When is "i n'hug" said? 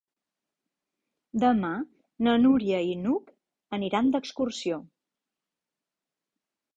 2.91-3.29